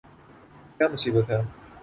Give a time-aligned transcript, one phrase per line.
[0.77, 1.35] !کیا مصیبت ہے